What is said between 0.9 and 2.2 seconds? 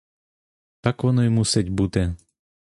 воно й мусить бути.